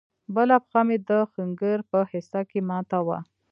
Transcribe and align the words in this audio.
بله 0.35 0.55
پښه 0.65 0.81
مې 0.87 0.97
د 1.09 1.11
ښنگر 1.31 1.77
په 1.91 1.99
حصه 2.11 2.41
کښې 2.49 2.61
ماته 2.69 2.99
وه. 3.07 3.19